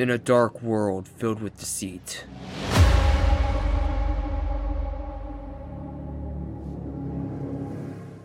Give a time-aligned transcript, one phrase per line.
[0.00, 2.24] In a dark world filled with deceit,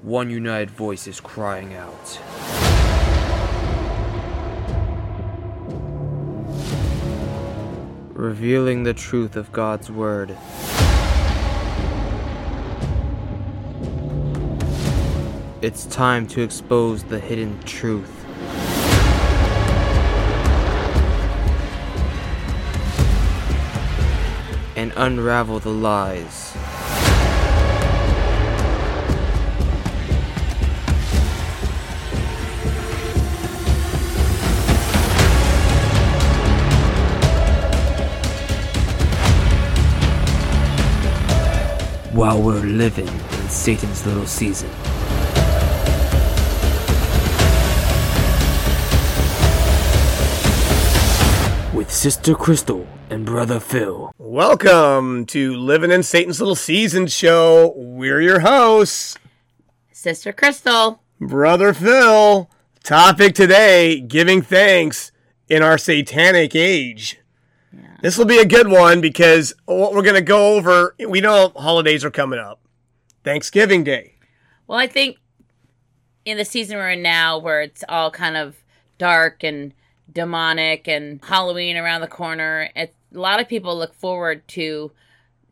[0.01, 2.21] one united voice is crying out.
[8.13, 10.37] Revealing the truth of God's Word.
[15.61, 18.24] It's time to expose the hidden truth.
[24.85, 26.51] And unravel the lies.
[42.13, 44.69] While we're living in Satan's little season.
[51.75, 54.11] with Sister Crystal and Brother Phil.
[54.35, 57.71] Welcome to Living in Satan's Little Season show.
[57.77, 59.17] We're your hosts,
[59.93, 61.01] Sister Crystal.
[61.21, 62.49] Brother Phil.
[62.83, 65.13] Topic today giving thanks
[65.47, 67.17] in our satanic age.
[68.01, 71.53] This will be a good one because what we're going to go over, we know
[71.55, 72.59] holidays are coming up.
[73.23, 74.15] Thanksgiving Day.
[74.67, 75.15] Well, I think
[76.25, 78.57] in the season we're in now, where it's all kind of
[78.97, 79.73] dark and
[80.11, 82.69] demonic and Halloween around the corner.
[82.75, 84.91] It, a lot of people look forward to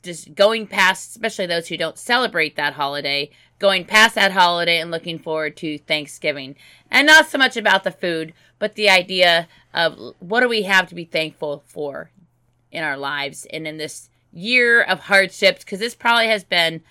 [0.03, 4.91] just going past, especially those who don't celebrate that holiday, going past that holiday and
[4.91, 6.55] looking forward to Thanksgiving.
[6.91, 10.87] And not so much about the food, but the idea of what do we have
[10.89, 12.11] to be thankful for
[12.71, 16.81] in our lives and in this year of hardships, because this probably has been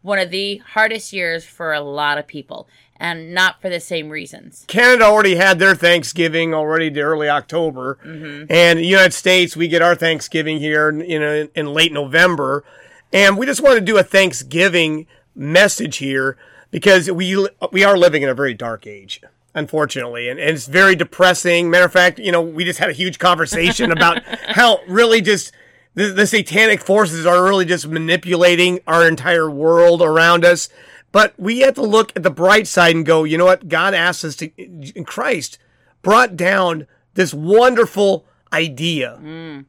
[0.00, 2.68] one of the hardest years for a lot of people
[3.02, 4.64] and not for the same reasons.
[4.68, 8.44] Canada already had their Thanksgiving already to early October, mm-hmm.
[8.48, 12.64] and the United States we get our Thanksgiving here, you know, in, in late November,
[13.12, 16.38] and we just want to do a Thanksgiving message here
[16.70, 19.20] because we we are living in a very dark age
[19.54, 20.30] unfortunately.
[20.30, 21.68] And, and, it's very depressing.
[21.68, 25.52] Matter of fact, you know, we just had a huge conversation about how really just
[25.94, 30.70] the, the, satanic forces are really just manipulating our entire world around us.
[31.12, 33.68] But we have to look at the bright side and go, you know what?
[33.68, 35.58] God asked us to, in Christ,
[36.00, 39.66] brought down this wonderful idea, mm.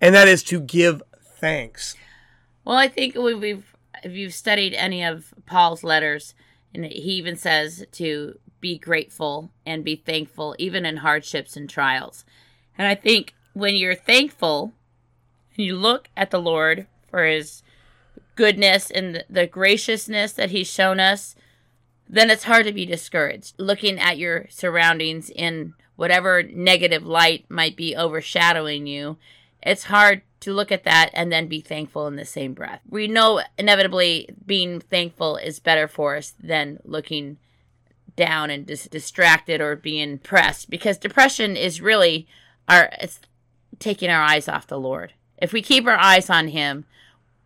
[0.00, 1.96] and that is to give thanks.
[2.64, 6.34] Well, I think we've, if you've studied any of Paul's letters,
[6.72, 12.24] and he even says to be grateful and be thankful, even in hardships and trials.
[12.78, 14.72] And I think when you're thankful,
[15.56, 17.62] and you look at the Lord for his
[18.36, 21.34] goodness and the graciousness that he's shown us,
[22.08, 23.54] then it's hard to be discouraged.
[23.58, 29.16] Looking at your surroundings in whatever negative light might be overshadowing you,
[29.62, 32.80] it's hard to look at that and then be thankful in the same breath.
[32.88, 37.38] We know inevitably being thankful is better for us than looking
[38.14, 42.26] down and dis- distracted or being pressed because depression is really
[42.68, 43.20] our it's
[43.78, 45.12] taking our eyes off the Lord.
[45.38, 46.86] If we keep our eyes on him,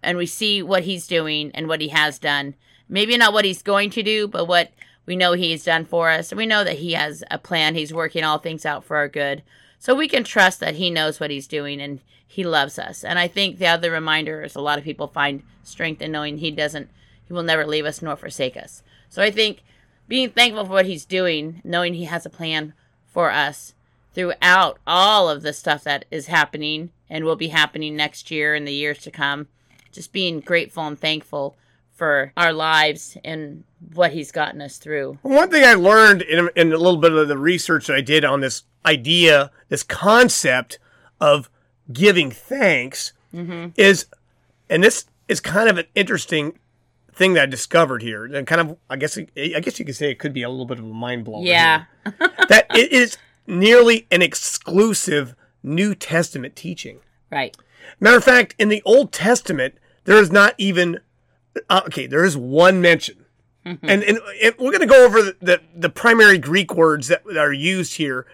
[0.03, 2.55] and we see what he's doing and what he has done.
[2.88, 4.72] Maybe not what he's going to do, but what
[5.06, 6.33] we know he has done for us.
[6.33, 7.75] And we know that he has a plan.
[7.75, 9.43] He's working all things out for our good.
[9.78, 13.03] So we can trust that he knows what he's doing and he loves us.
[13.03, 16.39] And I think the other reminder is a lot of people find strength in knowing
[16.39, 16.91] he doesn't,
[17.27, 18.83] he will never leave us nor forsake us.
[19.09, 19.62] So I think
[20.06, 22.75] being thankful for what he's doing, knowing he has a plan
[23.06, 23.75] for us
[24.15, 28.66] throughout all of the stuff that is happening and will be happening next year and
[28.66, 29.49] the years to come
[29.93, 31.56] just being grateful and thankful
[31.91, 35.19] for our lives and what he's gotten us through.
[35.23, 38.25] One thing I learned in, in a little bit of the research that I did
[38.25, 40.78] on this idea, this concept
[41.21, 41.51] of
[41.93, 43.69] giving thanks mm-hmm.
[43.77, 44.06] is,
[44.69, 46.59] and this is kind of an interesting
[47.12, 50.11] thing that I discovered here, and kind of, I guess, I guess you could say
[50.11, 51.45] it could be a little bit of a mind blower.
[51.45, 57.01] Yeah, that it is nearly an exclusive New Testament teaching.
[57.31, 57.57] Right.
[57.98, 59.74] Matter of fact, in the Old Testament,
[60.04, 61.00] there is not even
[61.68, 62.06] uh, okay.
[62.06, 63.24] There is one mention,
[63.66, 63.84] mm-hmm.
[63.88, 67.22] and, and, and we're going to go over the, the, the primary Greek words that
[67.36, 68.27] are used here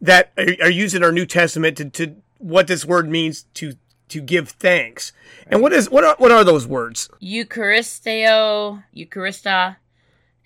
[0.00, 3.74] that are, are used in our New Testament to, to what this word means to
[4.08, 5.12] to give thanks.
[5.46, 7.08] And what is what are what are those words?
[7.22, 9.76] Eucharisteo, Eucharistia,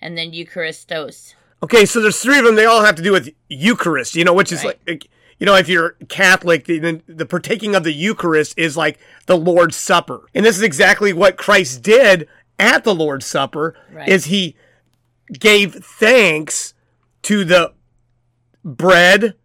[0.01, 1.33] and then Eucharistos.
[1.61, 2.55] Okay, so there's three of them.
[2.55, 4.79] They all have to do with Eucharist, you know, which is right.
[4.87, 9.37] like you know, if you're Catholic, the, the partaking of the Eucharist is like the
[9.37, 10.27] Lord's Supper.
[10.33, 12.27] And this is exactly what Christ did
[12.59, 14.07] at the Lord's Supper right.
[14.07, 14.55] is he
[15.31, 16.73] gave thanks
[17.23, 17.73] to the
[18.63, 19.35] bread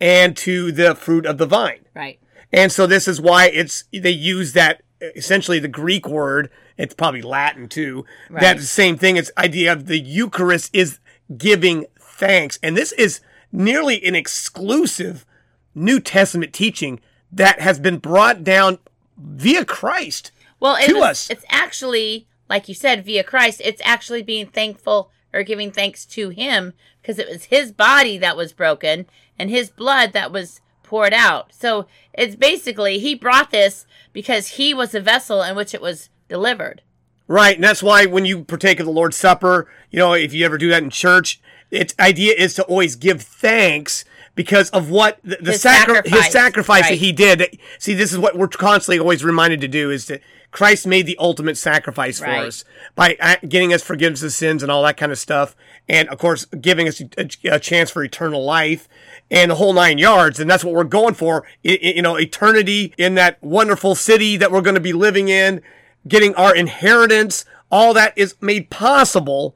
[0.00, 1.84] and to the fruit of the vine.
[1.94, 2.20] Right.
[2.52, 6.50] And so this is why it's they use that essentially the Greek word.
[6.76, 8.04] It's probably Latin too.
[8.28, 8.40] Right.
[8.40, 9.16] That's the same thing.
[9.16, 10.98] It's idea of the Eucharist is
[11.36, 13.20] giving thanks, and this is
[13.52, 15.26] nearly an exclusive
[15.74, 17.00] New Testament teaching
[17.32, 18.78] that has been brought down
[19.16, 20.32] via Christ.
[20.58, 21.30] Well, to was, us.
[21.30, 26.30] it's actually, like you said, via Christ, it's actually being thankful or giving thanks to
[26.30, 29.06] Him because it was His body that was broken
[29.38, 31.52] and His blood that was poured out.
[31.52, 36.10] So it's basically, He brought this because He was the vessel in which it was
[36.28, 36.82] delivered.
[37.26, 40.44] Right, and that's why when you partake of the Lord's Supper, you know, if you
[40.44, 41.40] ever do that in church,
[41.70, 44.04] its idea is to always give thanks
[44.34, 47.58] because of what the, the His sacri- his sacrifice, sacrifice that he did.
[47.78, 51.16] See, this is what we're constantly always reminded to do is that Christ made the
[51.18, 52.64] ultimate sacrifice for us
[52.96, 53.16] by
[53.46, 55.54] getting us forgiveness of sins and all that kind of stuff,
[55.88, 58.88] and of course giving us a, a chance for eternal life
[59.30, 60.40] and the whole nine yards.
[60.40, 61.46] And that's what we're going for.
[61.62, 65.62] You know, eternity in that wonderful city that we're going to be living in,
[66.08, 67.44] getting our inheritance.
[67.70, 69.54] All that is made possible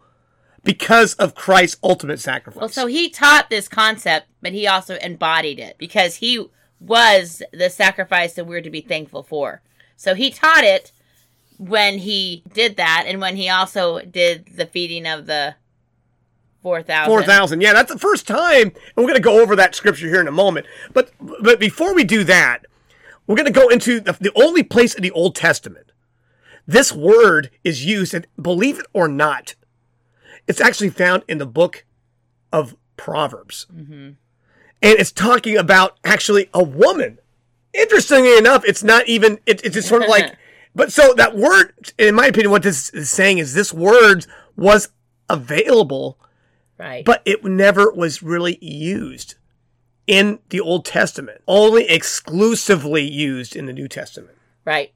[0.65, 2.61] because of Christ's ultimate sacrifice.
[2.61, 6.47] Well, so He taught this concept, but He also embodied it because He
[6.81, 9.63] was the sacrifice that we're to be thankful for.
[9.97, 10.93] So He taught it
[11.59, 15.57] when He did that and when He also did the feeding of the
[16.63, 17.11] 4,000.
[17.11, 17.61] Four thousand.
[17.61, 18.69] Yeah, that's the first time.
[18.69, 20.67] And we're going to go over that scripture here in a moment.
[20.95, 22.65] But but before we do that,
[23.27, 25.93] we're going to go into the, the only place in the Old Testament
[26.67, 28.15] this word is used.
[28.15, 29.55] And believe it or not,
[30.47, 31.85] it's actually found in the book
[32.53, 33.93] of Proverbs, mm-hmm.
[33.93, 34.19] and
[34.83, 37.19] it's talking about actually a woman.
[37.73, 39.39] Interestingly enough, it's not even.
[39.47, 40.37] It, it's just sort of like.
[40.77, 44.27] But so that word, in my opinion, what this is saying is this word
[44.57, 44.89] was
[45.31, 46.19] available
[46.79, 47.05] Right.
[47.05, 49.37] but it never was really used
[50.09, 54.93] in the Old Testament, only exclusively used in the New Testament, right.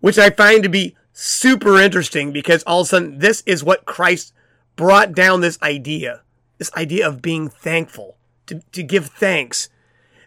[0.00, 3.84] which I find to be super interesting because all of a sudden this is what
[3.84, 4.34] Christ
[4.76, 6.22] brought down this idea,
[6.58, 8.16] this idea of being thankful,
[8.46, 9.68] to, to give thanks.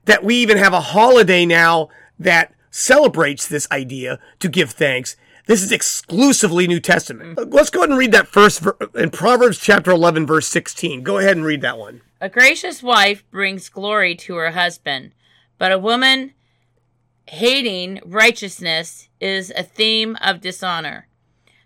[0.05, 1.89] That we even have a holiday now
[2.19, 5.15] that celebrates this idea to give thanks.
[5.47, 7.37] This is exclusively New Testament.
[7.37, 7.53] Mm.
[7.53, 11.03] Let's go ahead and read that first ver- in Proverbs chapter 11, verse 16.
[11.03, 12.01] Go ahead and read that one.
[12.19, 15.13] A gracious wife brings glory to her husband,
[15.57, 16.33] but a woman
[17.27, 21.07] hating righteousness is a theme of dishonor.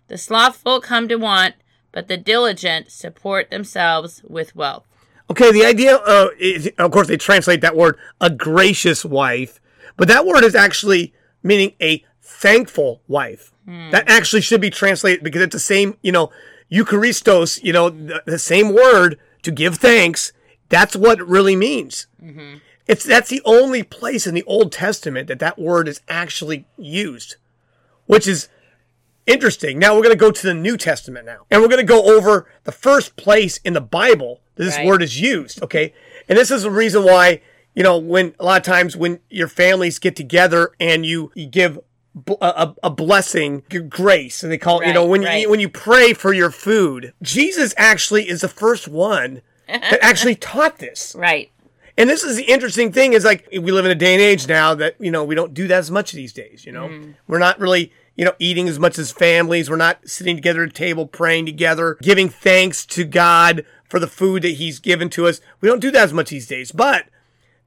[0.08, 1.54] The slothful come to want,
[1.92, 4.86] but the diligent support themselves with wealth.
[5.30, 9.60] Okay, the idea, uh, is, of course, they translate that word a gracious wife,
[9.96, 13.52] but that word is actually meaning a thankful wife.
[13.92, 16.32] That actually should be translated because it's the same, you know,
[16.72, 20.32] Eucharistos, you know, the, the same word to give thanks.
[20.68, 22.08] That's what it really means.
[22.88, 27.36] It's that's the only place in the Old Testament that that word is actually used,
[28.06, 28.48] which is
[29.30, 29.78] interesting.
[29.78, 32.16] Now we're going to go to the New Testament now, and we're going to go
[32.16, 34.86] over the first place in the Bible that this Right.
[34.86, 35.62] word is used.
[35.62, 35.94] Okay,
[36.28, 37.40] and this is the reason why
[37.74, 41.46] you know when a lot of times when your families get together and you, you
[41.46, 41.78] give
[42.40, 45.42] a, a blessing, grace, and they call it, you know when right.
[45.42, 47.12] you when you pray for your food.
[47.22, 51.14] Jesus actually is the first one that actually taught this.
[51.16, 51.50] Right.
[52.00, 54.48] And this is the interesting thing is like we live in a day and age
[54.48, 56.64] now that you know we don't do that as much these days.
[56.64, 57.10] You know, Mm-hmm.
[57.28, 59.68] we're not really you know eating as much as families.
[59.68, 64.06] We're not sitting together at a table praying together, giving thanks to God for the
[64.06, 65.42] food that He's given to us.
[65.60, 66.72] We don't do that as much these days.
[66.72, 67.06] But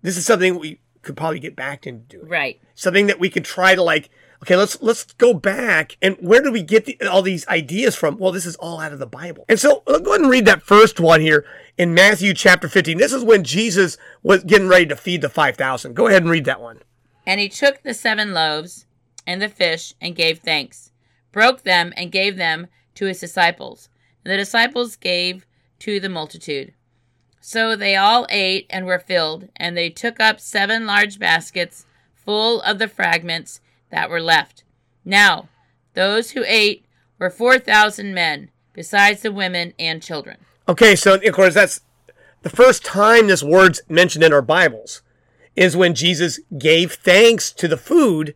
[0.02, 2.28] this is something we could probably get back into doing.
[2.28, 2.60] Right.
[2.74, 4.10] Something that we could try to like.
[4.44, 8.18] Okay, let's let's go back and where do we get the, all these ideas from?
[8.18, 9.46] Well, this is all out of the Bible.
[9.48, 11.46] And so go ahead and read that first one here
[11.78, 12.98] in Matthew chapter 15.
[12.98, 15.94] This is when Jesus was getting ready to feed the 5,000.
[15.94, 16.80] Go ahead and read that one.
[17.26, 18.86] And he took the seven loaves
[19.26, 20.92] and the fish and gave thanks,
[21.32, 23.88] broke them and gave them to his disciples.
[24.26, 25.46] And the disciples gave
[25.80, 26.74] to the multitude.
[27.40, 32.62] So they all ate and were filled, and they took up seven large baskets full
[32.64, 33.62] of the fragments
[33.94, 34.64] that were left.
[35.06, 35.50] Now,
[35.94, 36.84] those who ate
[37.20, 40.38] were 4,000 men, besides the women and children.
[40.68, 41.82] Okay, so of course that's
[42.42, 45.04] the first time this word's mentioned in our Bibles
[45.56, 48.34] is when Jesus gave thanks to the food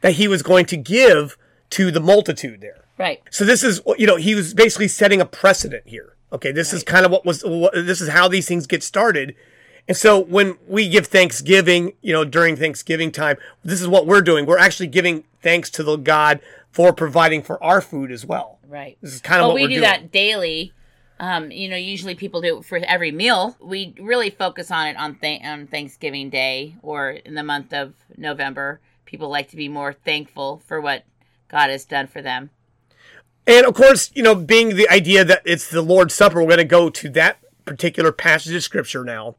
[0.00, 1.36] that he was going to give
[1.70, 2.84] to the multitude there.
[2.96, 3.20] Right.
[3.30, 6.16] So this is, you know, he was basically setting a precedent here.
[6.32, 9.36] Okay, this is kind of what was, what, this is how these things get started.
[9.86, 14.22] And so when we give Thanksgiving, you know, during Thanksgiving time, this is what we're
[14.22, 14.46] doing.
[14.46, 18.58] We're actually giving thanks to the God for providing for our food as well.
[18.66, 18.96] Right.
[19.02, 19.82] This is kind of well, what we do doing.
[19.82, 20.72] that daily
[21.20, 23.56] Um, you know, usually people do it for every meal.
[23.60, 27.94] We really focus on it on, th- on Thanksgiving Day or in the month of
[28.16, 28.80] November.
[29.06, 31.04] People like to be more thankful for what
[31.48, 32.50] God has done for them.
[33.46, 36.58] And of course, you know, being the idea that it's the Lord's Supper, we're going
[36.58, 39.36] to go to that particular passage of scripture now.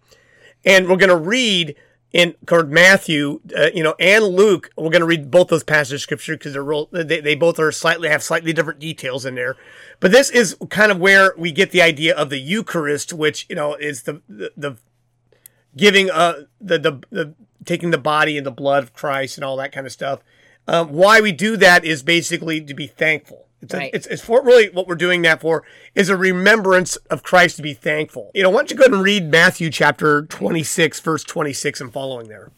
[0.66, 1.76] And we're going to read
[2.16, 2.34] in
[2.68, 4.70] Matthew, uh, you know, and Luke.
[4.78, 7.60] We're going to read both those passages of scripture because they're real, they, they both
[7.60, 9.58] are slightly have slightly different details in there.
[10.00, 13.56] But this is kind of where we get the idea of the Eucharist, which you
[13.56, 14.78] know is the the, the
[15.76, 17.34] giving uh the, the the
[17.66, 20.22] taking the body and the blood of Christ and all that kind of stuff.
[20.68, 23.48] Um, why we do that is basically to be thankful.
[23.62, 23.92] It's, Right.
[23.94, 27.56] a, it's, it's for really what we're doing that for is a remembrance of Christ
[27.58, 28.32] to be thankful.
[28.34, 31.94] You know, why don't you go ahead and read Matthew chapter 26, verse 26 and
[31.94, 32.52] following there.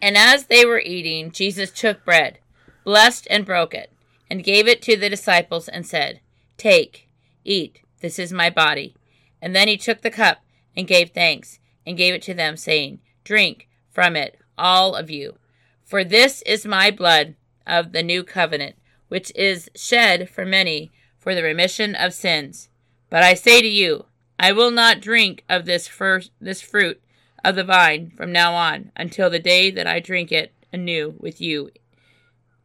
[0.00, 2.38] And as they were eating, Jesus took bread,
[2.84, 3.92] blessed and broke it,
[4.30, 6.20] and gave it to the disciples and said,
[6.56, 7.08] Take,
[7.44, 8.96] eat, this is my body.
[9.42, 10.38] And then he took the cup
[10.76, 15.36] and gave thanks, and gave it to them, saying, Drink from it, all of you.
[15.84, 17.34] For this is my blood
[17.66, 18.76] of the new covenant,
[19.08, 22.68] which is shed for many for the remission of sins.
[23.10, 24.06] But I say to you,
[24.38, 27.00] I will not drink of this first this fruit
[27.44, 31.40] of the vine from now on until the day that I drink it anew with
[31.40, 31.70] you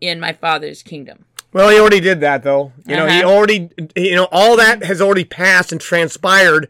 [0.02, 1.26] in my Father's kingdom.
[1.54, 2.74] Well, he already did that, though.
[2.86, 3.32] You know, he Uh-huh.
[3.34, 6.68] already, you know, all that has already passed and transpired.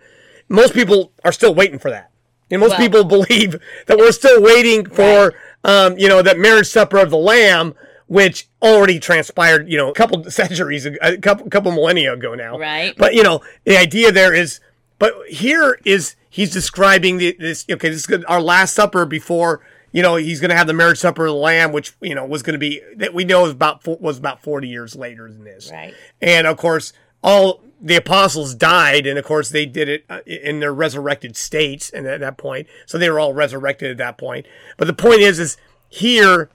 [0.47, 2.11] Most people are still waiting for that.
[2.51, 6.67] And most Well- people believe that we're still waiting for, um, you know, that marriage
[6.67, 7.73] supper of the Lamb,
[8.07, 12.57] which already transpired, you know, a couple centuries, a couple couple millennia ago now.
[12.57, 12.95] Right.
[12.97, 14.59] But you know, the idea there is,
[14.99, 17.65] but here is he's describing the, this.
[17.69, 19.61] Okay, this is good, our last supper before.
[19.91, 22.25] You know, he's going to have the marriage supper of the Lamb, which you know
[22.25, 25.43] was going to be that we know is about was about forty years later than
[25.43, 25.71] this.
[25.71, 25.93] Right.
[26.21, 26.91] And of course,
[27.23, 31.89] all the apostles died, and of course they did it uh, in their resurrected states,
[31.89, 34.45] and at that point, so they were all resurrected at that point.
[34.77, 35.57] But the point is, is
[35.87, 36.49] here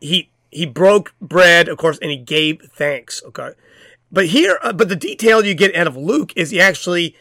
[0.00, 3.22] he he broke bread, of course, and he gave thanks.
[3.26, 3.50] Okay,
[4.10, 7.16] but here, uh, but the detail you get out of Luke is he actually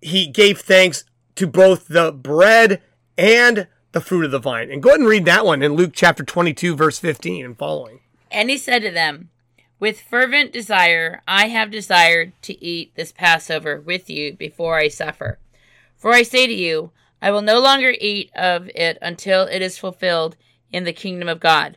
[0.00, 1.04] he gave thanks
[1.36, 2.82] to both the bread
[3.16, 4.70] and the fruit of the vine.
[4.70, 8.00] And go ahead and read that one in Luke chapter twenty-two, verse fifteen and following.
[8.30, 9.30] And he said to them,
[9.78, 15.38] With fervent desire I have desired to eat this Passover with you before I suffer.
[15.96, 16.90] For I say to you,
[17.20, 20.36] I will no longer eat of it until it is fulfilled
[20.72, 21.76] in the kingdom of God.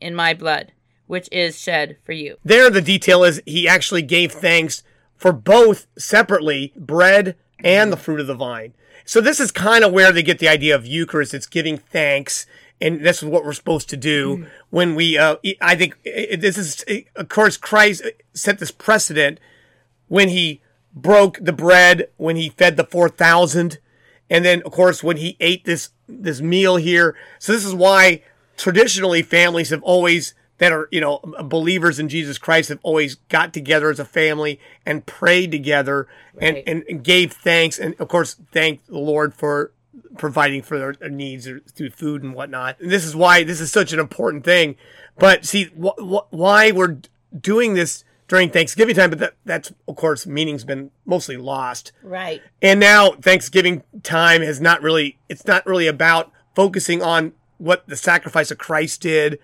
[0.00, 0.72] in my blood,
[1.06, 2.36] which is shed for you.
[2.44, 4.82] There, the detail is he actually gave thanks
[5.16, 8.74] for both separately, bread and the fruit of the vine.
[9.04, 11.32] So this is kind of where they get the idea of Eucharist.
[11.32, 12.44] It's giving thanks,
[12.80, 15.16] and this is what we're supposed to do when we.
[15.16, 16.84] Uh, I think this is,
[17.14, 18.02] of course, Christ
[18.34, 19.38] set this precedent
[20.08, 20.60] when he
[20.92, 23.78] broke the bread, when he fed the four thousand,
[24.28, 27.14] and then of course when he ate this this meal here.
[27.38, 28.22] So this is why
[28.56, 33.52] traditionally families have always that are you know believers in Jesus Christ have always got
[33.52, 36.08] together as a family and prayed together
[36.40, 36.64] and, Right.
[36.66, 39.72] and, and gave thanks and of course thanked the Lord for
[40.18, 42.78] providing for their, their needs through food and whatnot.
[42.80, 44.76] And this is why this is such an important thing.
[45.18, 46.98] But see wh- wh- why we're
[47.38, 51.92] doing this during Thanksgiving time, but that, that's of course meaning's been mostly lost.
[52.02, 52.42] Right.
[52.60, 57.96] And now Thanksgiving time has not really, it's not really about focusing on what the
[57.96, 59.38] sacrifice of Christ did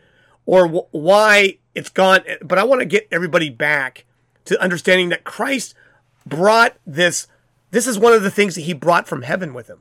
[0.47, 2.21] or wh- why it's gone.
[2.42, 4.04] But I want to get everybody back
[4.47, 5.75] to understanding that Christ
[6.26, 7.26] brought this.
[7.71, 9.81] This is one of the things that he brought from heaven with him.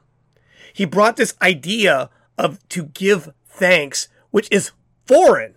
[0.74, 4.72] He brought this idea of to give thanks, which is
[5.06, 5.56] foreign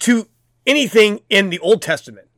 [0.00, 0.28] to
[0.66, 2.28] anything in the Old Testament.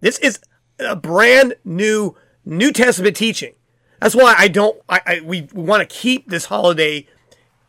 [0.00, 0.40] This is
[0.78, 3.54] a brand new New Testament teaching.
[4.00, 4.80] That's why I don't.
[4.88, 7.06] I, I we want to keep this holiday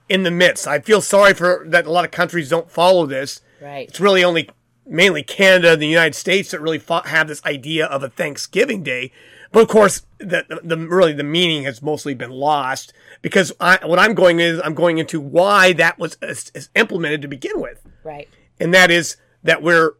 [0.09, 0.67] in the midst.
[0.67, 1.85] I feel sorry for that.
[1.85, 3.41] A lot of countries don't follow this.
[3.61, 3.87] Right.
[3.87, 4.49] It's really only
[4.85, 8.83] mainly Canada and the United States that really fo- have this idea of a Thanksgiving
[8.83, 9.11] Day.
[9.53, 12.91] But of course, the, the, really the meaning has mostly been lost
[13.21, 17.21] because I, what I'm going is I'm going into why that was is, is implemented
[17.21, 18.27] to begin with Right.
[18.59, 19.91] and that is that we're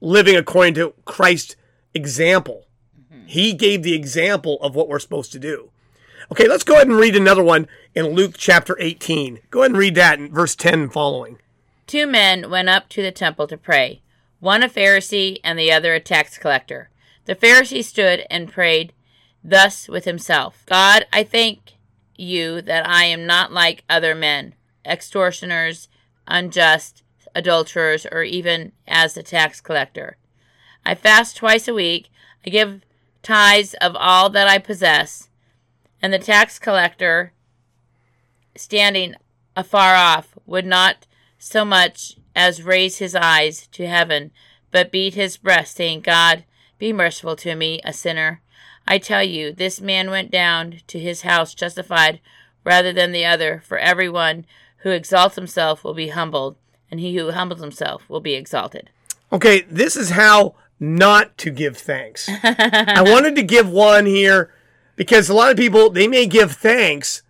[0.00, 1.56] living according to Christ's
[1.94, 2.68] example.
[3.12, 3.26] Mm-hmm.
[3.26, 5.72] He gave the example of what we're supposed to do.
[6.32, 9.40] Okay, let's go ahead and read another one in Luke chapter 18.
[9.50, 11.38] Go ahead and read that in verse 10 and following.
[11.86, 14.02] Two men went up to the temple to pray,
[14.40, 16.90] one a Pharisee and the other a tax collector.
[17.26, 18.92] The Pharisee stood and prayed
[19.44, 21.74] thus with himself God, I thank
[22.16, 24.54] you that I am not like other men,
[24.84, 25.88] extortioners,
[26.26, 27.04] unjust,
[27.36, 30.16] adulterers, or even as the tax collector.
[30.84, 32.08] I fast twice a week.
[32.44, 32.80] I give
[33.22, 35.25] tithes of all that I possess.
[36.06, 37.32] And the tax collector,
[38.54, 39.16] standing
[39.56, 41.04] afar off, would not
[41.36, 44.30] so much as raise his eyes to heaven,
[44.70, 46.44] but beat his breast, saying, God,
[46.78, 48.40] be merciful to me, a sinner.
[48.86, 52.20] I tell you, this man went down to his house justified
[52.62, 54.46] rather than the other, for everyone
[54.84, 56.54] who exalts himself will be humbled,
[56.88, 58.90] and he who humbles himself will be exalted.
[59.32, 62.30] Okay, this is how not to give thanks.
[62.44, 64.52] I wanted to give one here
[64.96, 67.22] because a lot of people, they may give thanks,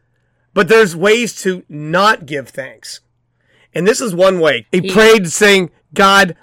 [0.54, 3.00] but there's ways to not give thanks.
[3.75, 4.66] And this is one way.
[4.73, 6.37] He prayed saying, God,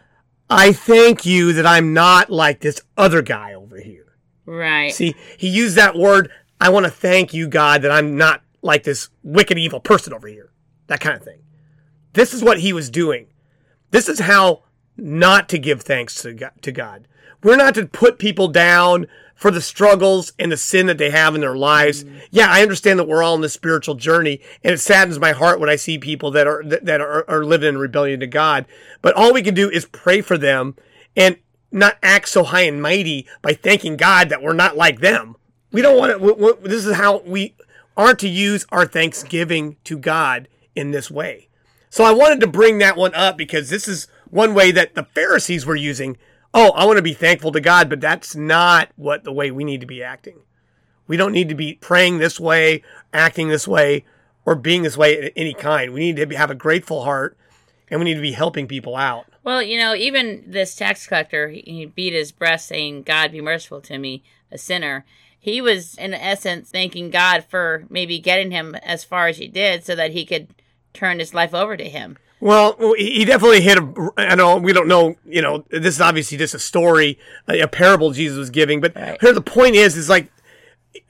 [0.49, 4.13] I thank you that I'm not like this other guy over here.
[4.45, 4.93] Right.
[4.93, 6.29] See, he used that word,
[6.61, 10.27] I want to thank you, God, that I'm not like this wicked, evil person over
[10.27, 10.51] here.
[10.87, 11.41] That kind of thing.
[12.13, 13.27] This is what he was doing.
[13.91, 14.63] This is how
[14.95, 16.51] not to give thanks to God.
[16.61, 17.07] To God.
[17.41, 21.35] We're not to put people down for the struggles and the sin that they have
[21.35, 22.03] in their lives.
[22.03, 22.21] Mm.
[22.31, 25.59] Yeah, I understand that we're all on this spiritual journey, and it saddens my heart
[25.59, 28.65] when I see people that are that are, are living in rebellion to God.
[29.01, 30.75] But all we can do is pray for them
[31.15, 31.37] and
[31.71, 35.35] not act so high and mighty by thanking God that we're not like them.
[35.71, 36.67] We don't want to.
[36.67, 37.55] This is how we
[37.97, 41.49] aren't to use our thanksgiving to God in this way.
[41.89, 45.03] So I wanted to bring that one up because this is one way that the
[45.03, 46.17] Pharisees were using.
[46.53, 49.63] Oh, I want to be thankful to God, but that's not what the way we
[49.63, 50.39] need to be acting.
[51.07, 54.05] We don't need to be praying this way, acting this way,
[54.45, 55.93] or being this way at any kind.
[55.93, 57.37] We need to have a grateful heart
[57.89, 59.25] and we need to be helping people out.
[59.43, 63.81] Well, you know, even this tax collector, he beat his breast saying, God be merciful
[63.81, 65.05] to me, a sinner.
[65.37, 69.85] He was, in essence, thanking God for maybe getting him as far as he did
[69.85, 70.47] so that he could
[70.93, 72.17] turn his life over to him.
[72.43, 74.11] Well, he definitely hit a.
[74.17, 75.15] I know we don't know.
[75.25, 78.81] You know, this is obviously just a story, a, parable Jesus was giving.
[78.81, 79.17] But right.
[79.21, 80.29] here, the point is, is like,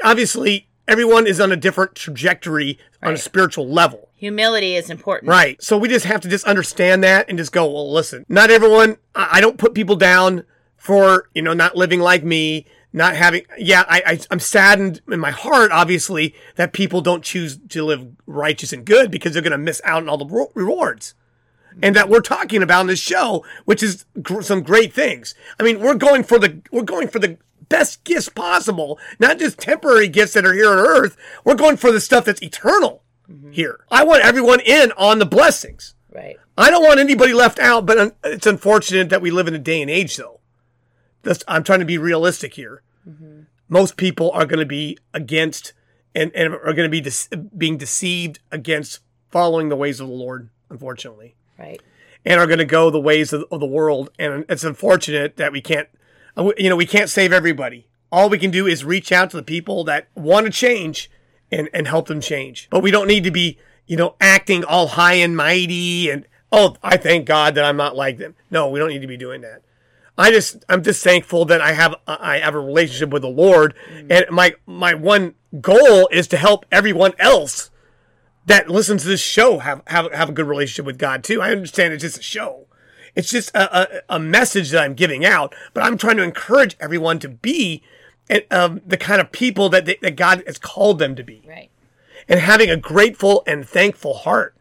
[0.04, 3.08] obviously, everyone is on a different trajectory right.
[3.08, 4.10] on a spiritual level.
[4.14, 5.28] Humility is important.
[5.28, 5.60] Right.
[5.60, 8.98] So we just have to just understand that and just go, well, listen, not everyone,
[9.16, 10.44] I don't put people down
[10.78, 15.20] for, you know, not living like me, not having, yeah, I, I, I'm saddened in
[15.20, 19.52] my heart, obviously, that people don't choose to live righteous and good because they're going
[19.52, 21.16] to miss out on all the rewards.
[21.82, 25.34] And that we're talking about in this show, which is gr- some great things.
[25.60, 27.38] I mean, we're going for the, we're going for the
[27.70, 31.18] best gifts possible, not just temporary gifts that are here on earth.
[31.44, 33.52] We're going for the stuff that's eternal mm-hmm.
[33.52, 33.86] here.
[33.90, 35.96] I want everyone in on the blessings.
[36.14, 36.38] Right.
[36.58, 39.82] I don't want anybody left out, but it's unfortunate that we live in a day
[39.82, 40.40] and age, though.
[41.24, 42.84] That's, I'm trying to be realistic here.
[43.10, 43.44] Mm-hmm.
[43.70, 45.74] Most people are going to be against
[46.14, 49.00] and, and are going to be de- being deceived against
[49.32, 51.36] following the ways of the Lord, unfortunately.
[51.64, 51.82] Right.
[52.26, 54.10] And are going to go the ways of, of the world.
[54.18, 55.90] And it's unfortunate that we can't
[56.38, 57.88] uh, you know, we can't save everybody.
[58.12, 61.10] All we can do is reach out to the people that want to change
[61.52, 62.68] and, and help them change.
[62.70, 66.76] But we don't need to be, you know, acting all high and mighty and, oh,
[66.84, 68.36] I thank God that I'm not like them.
[68.52, 69.62] No, we don't need to be doing that.
[70.16, 73.74] I just, I'm just thankful that I have, I have a relationship with the Lord.
[73.92, 74.12] Mm-hmm.
[74.12, 77.72] And my, my one goal is to help everyone else
[78.46, 81.42] that listens to this show have, have, have a good relationship with God too.
[81.42, 82.68] I understand it's just a show.
[83.16, 86.76] It's just a, a, a message that I'm giving out, but I'm trying to encourage
[86.80, 87.84] everyone to be
[88.50, 91.44] um, the kind of people that, they, that God has called them to be.
[91.48, 91.70] Right.
[92.28, 94.56] And having a grateful and thankful heart.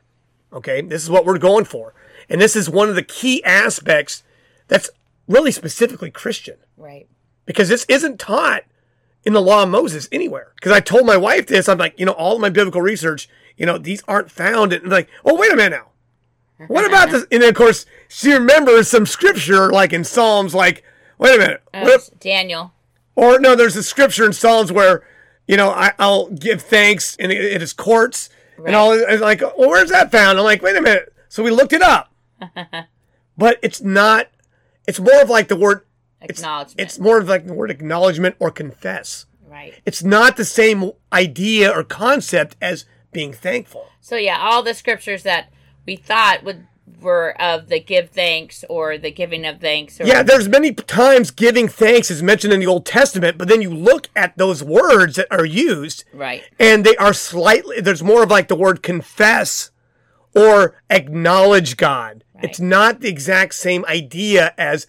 [0.53, 0.81] Okay.
[0.83, 1.95] This is what we're going for.
[2.29, 4.23] And this is one of the key aspects
[4.69, 4.91] that's
[5.29, 6.57] really specifically Christian.
[6.77, 7.09] Right.
[7.47, 8.65] Because this isn't taught
[9.25, 10.53] in the law of Moses anywhere.
[10.57, 13.29] Because I told my wife this, I'm like, you know, all of my biblical research,
[13.57, 14.73] you know, these aren't found.
[14.73, 16.67] And like, oh, wait a minute now.
[16.67, 17.27] What about this?
[17.31, 20.85] And then, of course, she remembers some scripture, like in Psalms, like,
[21.19, 21.63] wait a minute.
[21.75, 22.73] Oh, Daniel.
[23.15, 25.07] Or, no, there's a scripture in Psalms where,
[25.47, 28.31] you know, I, will give thanks in, in his courts.
[28.57, 28.69] Right.
[28.69, 30.39] And all, and like, well, where's that found?
[30.39, 31.13] I'm like, wait a minute.
[31.29, 32.13] So we looked it up.
[33.37, 34.29] but it's not,
[34.87, 35.85] it's more of like the word,
[36.21, 36.81] acknowledgement.
[36.81, 39.27] It's, it's more of like the word acknowledgement or confess.
[39.47, 39.75] Right.
[39.85, 43.87] It's not the same idea or concept as being thankful.
[44.01, 45.53] So, yeah, all the scriptures that
[45.87, 46.67] we thought would
[47.01, 50.01] were of the give thanks or the giving of thanks.
[50.01, 53.63] Or, Yeah, there's many times giving thanks is mentioned in the Old Testament, but then
[53.63, 56.43] you look at those words that are used, right.
[56.59, 57.81] and they are slightly.
[57.81, 59.71] There's more of like the word confess
[60.35, 62.25] or acknowledge God.
[62.43, 64.89] It's not the exact same idea as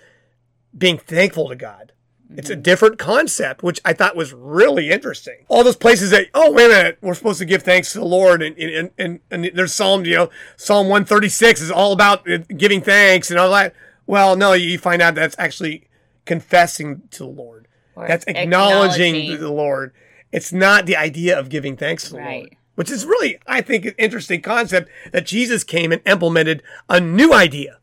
[0.76, 1.93] being thankful to God.
[2.36, 5.46] It's a different concept, which I thought was really interesting.
[5.48, 8.06] All those places that, oh, wait a minute, we're supposed to give thanks to the
[8.06, 8.42] Lord.
[8.42, 12.82] And, and, and, and there's Psalm, you know, Psalm 136 is all about uh, giving
[12.82, 13.76] thanks and all that.
[14.06, 15.88] Well, no, you find out that's actually
[16.26, 17.68] confessing to the Lord.
[17.96, 19.40] Or that's acknowledging, acknowledging.
[19.40, 19.94] the Lord.
[20.32, 22.56] It's not the idea of giving thanks to the Lord.
[22.76, 27.32] Which is really, I think, an interesting concept that Jesus came and implemented a new
[27.32, 27.78] idea,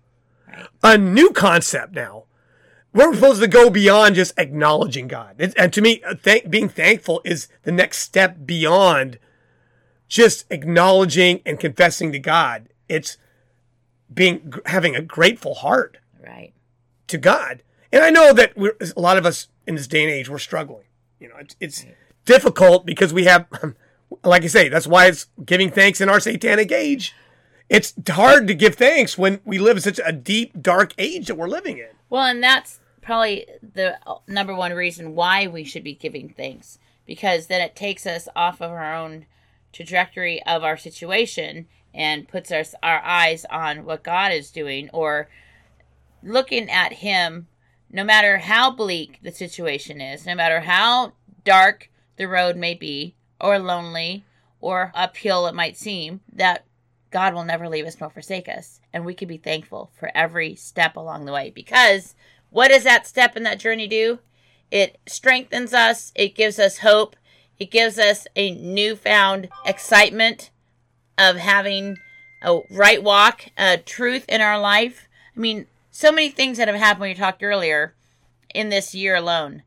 [0.83, 2.20] a new concept now
[2.93, 5.37] we're supposed to go beyond just acknowledging God.
[5.39, 9.19] It- and to me, uh, thank, being thankful is the next step beyond
[10.09, 12.69] just acknowledging and confessing to God.
[12.89, 13.17] It's
[14.13, 16.53] being having a grateful heart Right.
[17.07, 17.63] to God.
[17.93, 20.39] And I know that we're, a lot of us in this day and age we're
[20.39, 20.85] struggling.
[21.21, 21.85] You know, it's, it's
[22.25, 23.47] difficult because we have,
[24.25, 27.15] like I say, that's why it's giving thanks in our satanic age.
[27.69, 31.37] It's hard to give thanks when we live in such a deep, dark age that
[31.37, 31.87] we're living in.
[32.11, 37.47] Well, and that's probably the number one reason why we should be giving thanks because
[37.47, 39.27] then it takes us off of our own
[39.73, 45.29] trajectory of our situation and puts us our eyes on what God is doing or
[46.23, 47.47] looking at him
[47.91, 51.13] no matter how bleak the situation is, no matter how
[51.45, 54.25] dark the road may be or lonely
[54.61, 56.65] or uphill it might seem, that
[57.11, 58.81] God will never leave us nor forsake us.
[58.93, 62.15] And we can be thankful for every step along the way because
[62.51, 64.21] what does that step in that journey do?
[64.71, 67.17] It strengthens us, it gives us hope,
[67.59, 70.51] it gives us a newfound excitement
[71.19, 71.99] of having
[72.43, 75.09] a right walk, a truth in our life.
[75.37, 77.95] I mean, so many things that have happened when you talked earlier
[78.55, 79.63] in this year alone.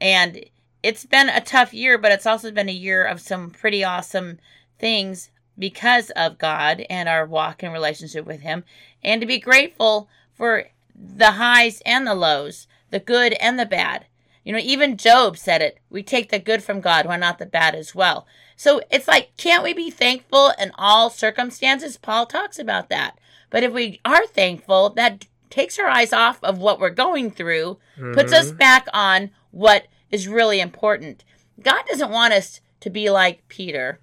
[0.00, 0.44] And
[0.82, 4.38] it's been a tough year, but it's also been a year of some pretty awesome
[4.78, 5.30] things
[5.62, 8.64] because of God and our walk and relationship with Him,
[9.00, 14.06] and to be grateful for the highs and the lows, the good and the bad.
[14.42, 15.78] You know, even Job said it.
[15.88, 18.26] We take the good from God, why not the bad as well?
[18.56, 21.96] So it's like, can't we be thankful in all circumstances?
[21.96, 23.16] Paul talks about that.
[23.48, 27.78] But if we are thankful, that takes our eyes off of what we're going through,
[28.14, 28.56] puts us mm-hmm.
[28.56, 31.22] back on what is really important.
[31.62, 34.00] God doesn't want us to be like Peter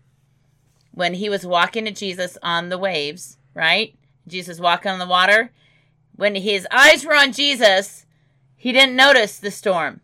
[1.00, 3.96] when he was walking to Jesus on the waves, right?
[4.28, 5.50] Jesus walking on the water.
[6.18, 8.06] When his eyes were on Jesus,
[8.58, 10.02] he didn't notice the storm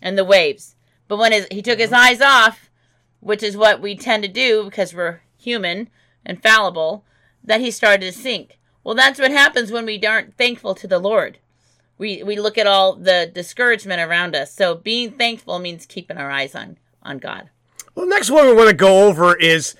[0.00, 0.74] and the waves.
[1.06, 2.70] But when his, he took his eyes off,
[3.20, 5.90] which is what we tend to do because we're human
[6.24, 7.04] and fallible,
[7.44, 8.58] that he started to sink.
[8.82, 11.36] Well, that's what happens when we aren't thankful to the Lord.
[11.98, 14.54] We, we look at all the discouragement around us.
[14.54, 17.50] So being thankful means keeping our eyes on, on God.
[17.94, 19.74] Well, the next one we want to go over is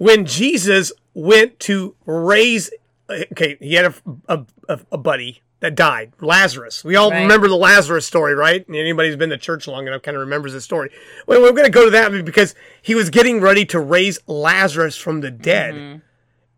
[0.00, 2.70] when Jesus went to raise.
[3.10, 3.94] Okay, he had
[4.28, 6.82] a, a, a buddy that died, Lazarus.
[6.82, 7.20] We all Right.
[7.20, 8.64] remember the Lazarus story, right?
[8.66, 10.90] Anybody who's been to church long enough kind of remembers the story.
[11.26, 14.96] Well, we're going to go to that because he was getting ready to raise Lazarus
[14.96, 15.98] from the dead mm-hmm.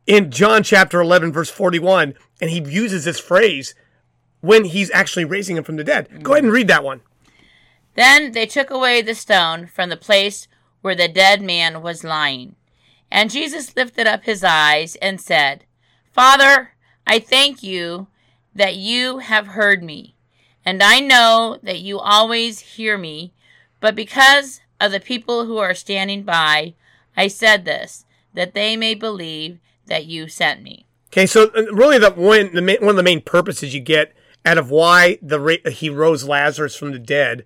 [0.06, 2.14] in John chapter 11, verse 41.
[2.40, 3.74] And he uses this phrase
[4.40, 6.22] when he's actually raising him from the dead.
[6.22, 7.00] Go ahead and read that one.
[7.96, 10.46] Then they took away the stone from the place
[10.80, 12.54] where the dead man was lying.
[13.12, 15.66] And Jesus lifted up his eyes and said,
[16.12, 16.72] Father,
[17.06, 18.06] I thank you
[18.54, 20.16] that you have heard me.
[20.64, 23.34] And I know that you always hear me,
[23.80, 26.72] but because of the people who are standing by,
[27.14, 30.86] I said this, that they may believe that you sent me.
[31.08, 34.14] Okay, so uh, really, the one the one of the main purposes you get
[34.46, 37.44] out of why the he rose Lazarus from the dead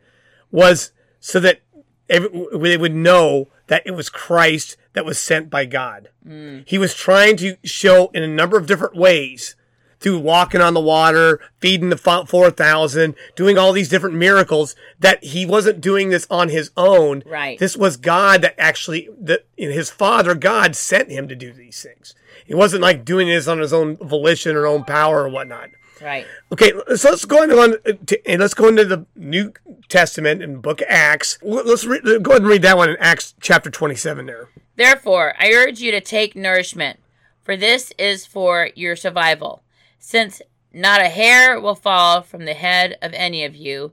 [0.52, 1.62] was so that
[2.08, 6.08] every, they would know that it was Christ that was sent by God.
[6.26, 6.64] Mm.
[6.66, 9.56] He was trying to show in a number of different ways
[9.98, 15.22] through walking on the water, feeding the four thousand, doing all these different miracles that
[15.24, 17.22] he wasn't doing this on his own.
[17.26, 17.58] Right.
[17.58, 22.14] This was God that actually that his father God sent him to do these things.
[22.44, 25.70] He wasn't like doing this on his own volition or own power or whatnot.
[26.00, 26.26] Right.
[26.52, 29.52] Okay, so let's go into on to, and let's go into the New
[29.88, 31.38] Testament and Book Acts.
[31.42, 34.26] Let's re- go ahead and read that one in Acts chapter twenty-seven.
[34.26, 34.50] There.
[34.76, 37.00] Therefore, I urge you to take nourishment,
[37.42, 39.62] for this is for your survival,
[39.98, 43.92] since not a hair will fall from the head of any of you.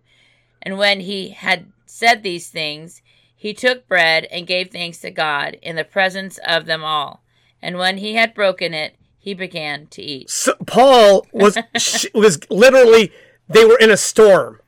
[0.61, 3.01] And when he had said these things,
[3.33, 7.23] he took bread and gave thanks to God in the presence of them all.
[7.61, 10.29] And when he had broken it, he began to eat.
[10.29, 11.57] So Paul was
[12.13, 13.13] was literally
[13.47, 14.59] they were in a storm,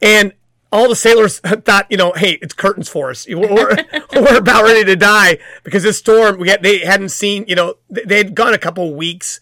[0.00, 0.32] and
[0.70, 3.26] all the sailors thought, you know, hey, it's curtains for us.
[3.28, 3.36] We're,
[4.12, 6.38] we're, about ready to die because this storm.
[6.38, 9.40] We had, they hadn't seen, you know, they had gone a couple of weeks,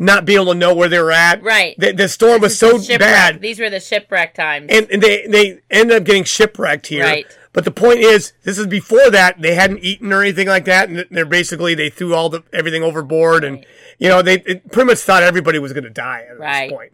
[0.00, 1.40] not be able to know where they were at.
[1.40, 1.78] Right.
[1.78, 4.66] The, the storm was so bad, These were the shipwreck times.
[4.68, 7.04] and, and they they ended up getting shipwrecked here.
[7.04, 7.38] Right.
[7.52, 9.40] But the point is, this is before that.
[9.42, 12.82] They hadn't eaten or anything like that, and they're basically they threw all the everything
[12.84, 13.64] overboard, and
[13.98, 16.68] you know they it pretty much thought everybody was going to die at Right.
[16.68, 16.92] this point.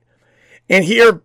[0.71, 1.21] And here,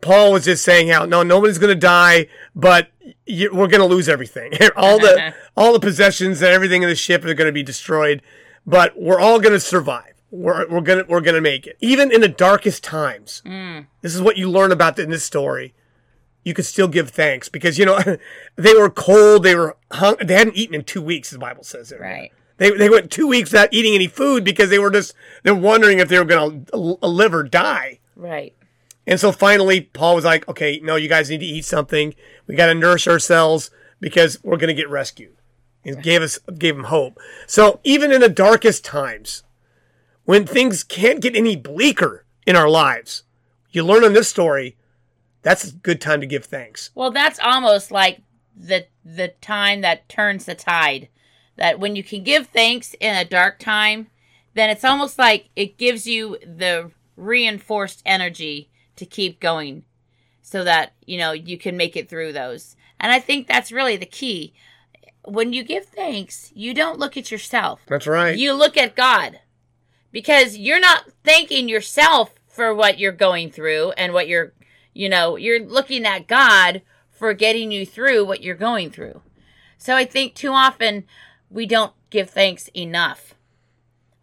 [0.00, 2.88] Paul was just saying how no, nobody's going to die, but
[3.26, 4.52] you, we're going to lose everything.
[4.76, 8.22] all the all the possessions and everything in the ship are going to be destroyed,
[8.64, 10.04] but we're all going to survive.
[10.30, 13.40] We're, we're gonna we're gonna make it, even in the darkest times.
[13.46, 13.86] Mm.
[14.02, 15.72] This is what you learn about in this story
[16.44, 17.98] you could still give thanks because you know
[18.56, 21.30] they were cold, they were hung, they hadn't eaten in two weeks.
[21.30, 22.00] The Bible says it.
[22.00, 22.32] right.
[22.58, 26.00] They they went two weeks without eating any food because they were just they're wondering
[26.00, 28.00] if they were going to live or die.
[28.16, 28.54] Right.
[29.06, 32.14] And so finally, Paul was like, "Okay, no, you guys need to eat something.
[32.46, 33.70] We got to nourish ourselves
[34.00, 35.36] because we're going to get rescued."
[35.84, 37.18] He gave us gave him hope.
[37.46, 39.44] So even in the darkest times,
[40.24, 43.22] when things can't get any bleaker in our lives,
[43.70, 44.76] you learn in this story
[45.42, 46.90] that's a good time to give thanks.
[46.94, 48.22] Well, that's almost like
[48.56, 51.08] the the time that turns the tide.
[51.56, 54.08] That when you can give thanks in a dark time,
[54.54, 59.84] then it's almost like it gives you the reinforced energy to keep going
[60.40, 62.76] so that, you know, you can make it through those.
[63.00, 64.54] And I think that's really the key.
[65.24, 67.80] When you give thanks, you don't look at yourself.
[67.86, 68.36] That's right.
[68.36, 69.40] You look at God
[70.10, 74.52] because you're not thanking yourself for what you're going through and what you're,
[74.98, 79.22] you know, you're looking at God for getting you through what you're going through.
[79.76, 81.04] So I think too often
[81.48, 83.36] we don't give thanks enough.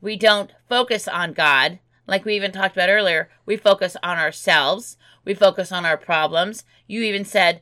[0.01, 1.79] We don't focus on God.
[2.07, 4.97] Like we even talked about earlier, we focus on ourselves.
[5.23, 6.65] We focus on our problems.
[6.87, 7.61] You even said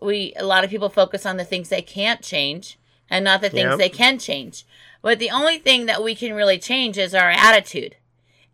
[0.00, 2.78] we a lot of people focus on the things they can't change
[3.10, 3.78] and not the things Yep.
[3.78, 4.64] they can change.
[5.02, 7.96] But the only thing that we can really change is our attitude.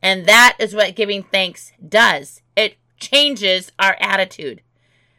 [0.00, 2.40] And that is what giving thanks does.
[2.56, 4.62] It changes our attitude.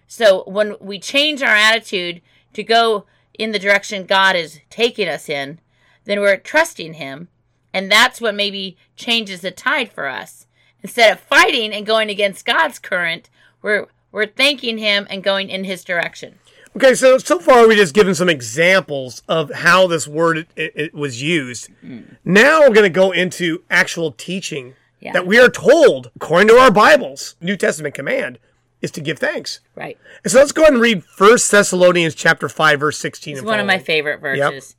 [0.07, 2.21] So when we change our attitude
[2.53, 3.05] to go
[3.37, 5.59] in the direction God is taking us in,
[6.05, 7.29] then we're trusting Him.
[7.73, 10.47] And that's what maybe changes the tide for us.
[10.81, 13.29] Instead of fighting and going against God's current,
[13.61, 16.39] we're we're thanking Him and going in His direction.
[16.75, 20.93] Okay, so so far we just given some examples of how this word it, it
[20.93, 21.69] was used.
[21.83, 22.17] Mm.
[22.23, 25.13] Now we're going to go into actual teaching Yeah.
[25.13, 28.37] that we are told, according to our Bibles, New Testament command
[28.81, 29.59] is to give thanks.
[29.75, 29.97] Right.
[30.23, 33.59] And so let's go ahead and read 1 Thessalonians chapter 5 verse 16 It's one
[33.59, 34.75] of my favorite verses.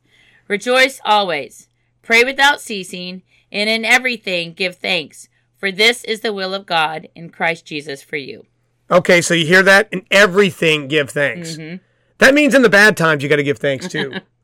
[0.47, 1.67] Rejoice always,
[2.01, 7.07] pray without ceasing, and in everything give thanks, for this is the will of God
[7.15, 8.45] in Christ Jesus for you.
[8.89, 9.87] Okay, so you hear that?
[9.91, 11.55] In everything give thanks.
[11.55, 11.77] Mm-hmm.
[12.17, 14.13] That means in the bad times you got to give thanks too.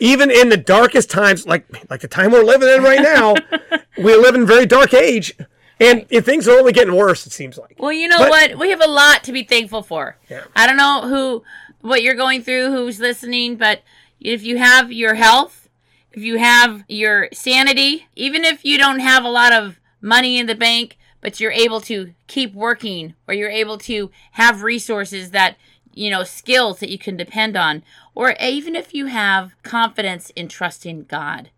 [0.00, 3.34] Even in the darkest times, like like the time we're living in right now,
[3.98, 5.34] we live in a very dark age,
[5.78, 7.26] and if things are only getting worse.
[7.26, 7.76] It seems like.
[7.78, 8.58] Well, you know But- what?
[8.58, 10.16] We have a lot to be thankful for.
[10.28, 10.44] Yeah.
[10.56, 11.44] I don't know who,
[11.80, 13.82] what you're going through, who's listening, but
[14.20, 15.68] if you have your health,
[16.12, 20.46] if you have your sanity, even if you don't have a lot of money in
[20.46, 25.56] the bank, but you're able to keep working or you're able to have resources that,
[25.92, 27.82] you know, skills that you can depend on,
[28.14, 31.50] or even if you have confidence in trusting God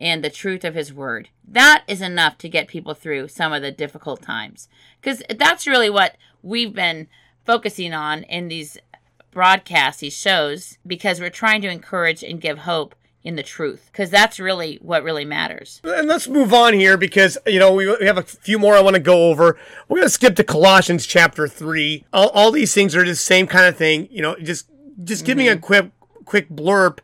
[0.00, 1.28] and the truth of his word.
[1.46, 4.68] That is enough to get people through some of the difficult times.
[5.00, 7.06] Because that's really what we've been
[7.44, 8.78] focusing on in these
[9.30, 13.88] broadcasts, these shows, because we're trying to encourage and give hope in the truth.
[13.92, 15.80] Because that's really what really matters.
[15.84, 18.80] And let's move on here because you know we, we have a few more I
[18.80, 19.58] want to go over.
[19.88, 22.04] We're going to skip to Colossians chapter three.
[22.12, 24.08] All, all these things are the same kind of thing.
[24.10, 24.68] You know, just
[25.04, 25.60] just giving a mm-hmm.
[25.60, 25.90] quick
[26.24, 26.98] quick blurb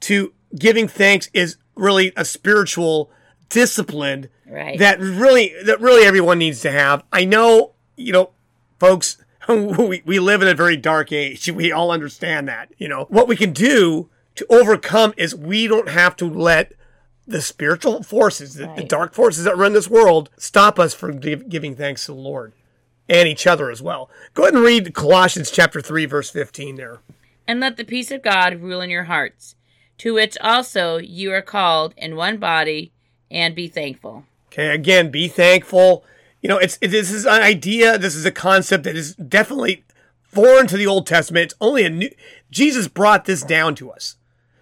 [0.00, 3.10] to giving thanks is really a spiritual
[3.48, 4.78] discipline Right.
[4.78, 7.04] that really that really everyone needs to have.
[7.12, 8.30] I know, you know,
[8.78, 11.50] folks, we, we live in a very dark age.
[11.50, 12.72] We all understand that.
[12.78, 16.72] You know, what we can do to overcome is we don't have to let
[17.26, 21.48] the spiritual forces, the, the dark forces that run this world, stop us from give,
[21.48, 22.52] giving thanks to the Lord
[23.08, 24.08] and each other as well.
[24.34, 27.00] Go ahead and read Colossians chapter 3, verse 15 there.
[27.48, 29.56] And let the peace of God rule in your hearts,
[29.98, 32.92] to which also you are called in one body,
[33.28, 34.24] and be thankful.
[34.52, 36.04] Okay, again, be thankful.
[36.42, 37.98] You know, it's it, this is an idea.
[37.98, 39.84] This is a concept that is definitely
[40.22, 41.44] foreign to the Old Testament.
[41.44, 42.10] It's only a new.
[42.50, 44.16] Jesus brought this down to us.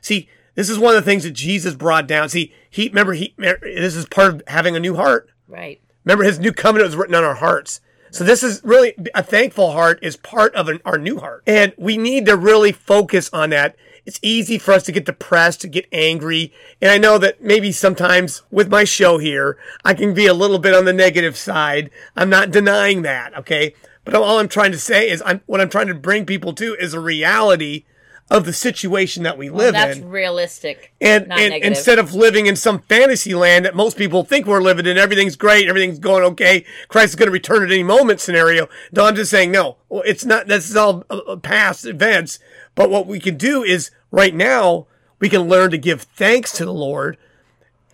[0.06, 2.28] See, This is one of the things that Jesus brought down.
[2.28, 5.28] See, he remember he this is part of having a new heart.
[5.48, 5.80] Right.
[6.04, 7.80] Remember, his new covenant was written on our hearts.
[8.12, 11.74] So this is really a thankful heart is part of an, our new heart, and
[11.76, 13.74] we need to really focus on that.
[14.06, 17.72] It's easy for us to get depressed, to get angry, and I know that maybe
[17.72, 21.90] sometimes with my show here, I can be a little bit on the negative side.
[22.14, 23.74] I'm not denying that, okay?
[24.04, 26.76] But all I'm trying to say is, I'm what I'm trying to bring people to
[26.76, 27.84] is a reality
[28.28, 30.02] of the situation that we live That's in.
[30.02, 30.92] That's realistic.
[31.00, 31.76] And, not and negative.
[31.76, 35.36] instead of living in some fantasy land that most people think we're living in, everything's
[35.36, 38.68] great, everything's going okay, Christ is going to return at any moment scenario.
[38.90, 42.40] No, I'm just saying, no, it's not, this is all uh, uh, past events.
[42.74, 44.86] But what we can do is right now,
[45.20, 47.16] we can learn to give thanks to the Lord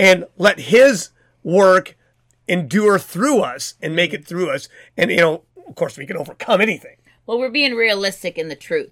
[0.00, 1.10] and let His
[1.44, 1.96] work
[2.48, 4.68] endure through us and make it through us.
[4.96, 6.96] And, you know, of course, we can overcome anything.
[7.26, 8.90] Well, we're being realistic in the truth.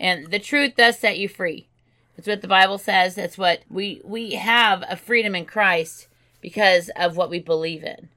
[0.00, 1.68] And the truth does set you free.
[2.16, 3.14] That's what the Bible says.
[3.14, 6.08] That's what we we have a freedom in Christ
[6.40, 8.08] because of what we believe in.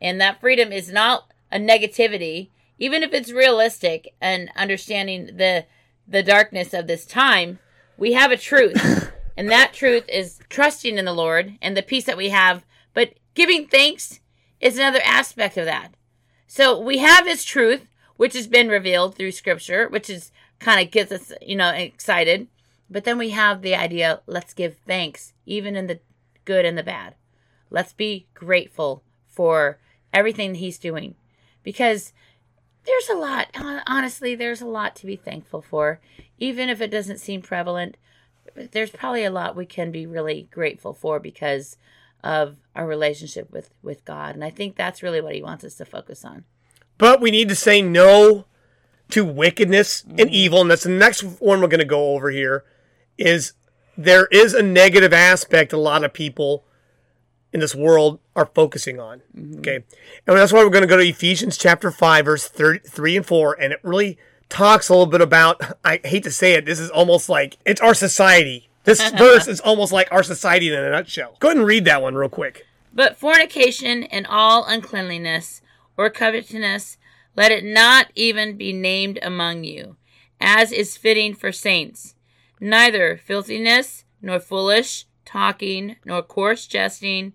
[0.00, 2.48] And that freedom is not a negativity,
[2.78, 5.64] even if it's realistic and understanding the
[6.06, 7.60] the darkness of this time,
[7.96, 9.12] we have a truth.
[9.36, 13.14] and that truth is trusting in the Lord and the peace that we have, but
[13.34, 14.20] giving thanks
[14.60, 15.94] is another aspect of that.
[16.48, 20.92] So we have his truth, which has been revealed through scripture, which is kind of
[20.92, 22.48] gets us, you know, excited.
[22.90, 26.00] But then we have the idea, let's give thanks, even in the
[26.44, 27.14] good and the bad.
[27.70, 29.78] Let's be grateful for
[30.12, 31.14] everything he's doing.
[31.62, 32.12] Because
[32.86, 33.48] there's a lot,
[33.86, 36.00] honestly, there's a lot to be thankful for.
[36.38, 37.98] Even if it doesn't seem prevalent,
[38.54, 41.76] there's probably a lot we can be really grateful for because
[42.24, 44.34] of our relationship with, with God.
[44.34, 46.44] And I think that's really what he wants us to focus on.
[46.96, 48.46] But we need to say no
[49.10, 50.28] to wickedness and mm-hmm.
[50.34, 52.64] evil, and that's the next one we're going to go over here.
[53.16, 53.52] Is
[53.96, 56.64] there is a negative aspect a lot of people
[57.52, 59.22] in this world are focusing on.
[59.36, 59.58] Mm-hmm.
[59.58, 63.26] Okay, and that's why we're going to go to Ephesians chapter five, verse three and
[63.26, 64.18] four, and it really
[64.48, 65.60] talks a little bit about.
[65.84, 68.68] I hate to say it, this is almost like it's our society.
[68.84, 71.36] This verse is almost like our society in a nutshell.
[71.40, 72.66] Go ahead and read that one real quick.
[72.94, 75.60] But fornication and all uncleanliness
[75.96, 76.96] or covetousness,
[77.36, 79.96] let it not even be named among you,
[80.40, 82.14] as is fitting for saints.
[82.60, 87.32] Neither filthiness, nor foolish talking, nor coarse jesting,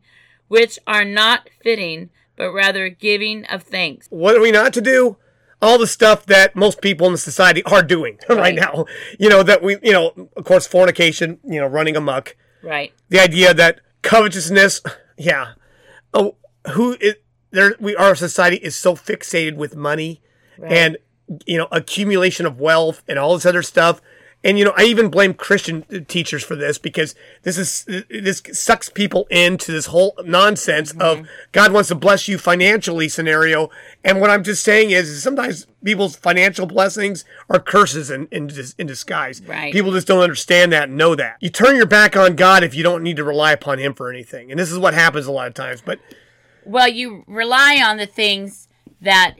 [0.47, 4.08] which are not fitting, but rather giving of thanks.
[4.10, 5.17] What are we not to do?
[5.62, 8.56] All the stuff that most people in the society are doing right, Right.
[8.56, 8.86] now.
[9.17, 12.36] You know, that we, you know, of course, fornication, you know, running amok.
[12.62, 12.91] Right.
[13.10, 14.82] The idea that covetousness,
[15.17, 15.53] yeah.
[16.13, 16.36] Oh,
[16.71, 17.15] who is
[17.54, 17.76] there?
[17.80, 20.22] We, our society is so fixated with money
[20.62, 20.98] and,
[21.46, 24.02] you know, accumulation of wealth and all this other stuff.
[24.46, 28.89] And, you know, I even blame Christian teachers for this because this is, this sucks
[28.89, 31.02] people into this whole nonsense mm-hmm.
[31.22, 33.70] of God wants to bless you financially scenario.
[34.04, 38.52] And what I'm just saying is, is sometimes people's financial blessings are curses in, in,
[38.78, 39.42] in disguise.
[39.42, 39.72] Right.
[39.72, 41.38] People just don't understand that and know that.
[41.39, 44.12] You turn your back on God if you don't need to rely upon Him for
[44.12, 44.52] anything.
[44.52, 45.82] And this is what happens a lot of times.
[45.82, 46.00] But
[46.65, 48.67] Well, you rely on the things
[49.02, 49.36] that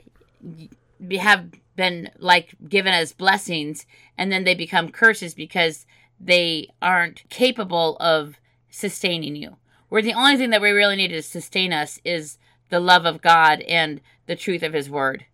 [1.18, 5.86] have been like given as blessings, and then they become curses because
[6.20, 8.36] they aren't capable of
[8.70, 9.56] sustaining you.
[9.88, 12.38] Where the only thing that we really need to sustain us is
[12.70, 15.26] the love of God and the truth of His Word.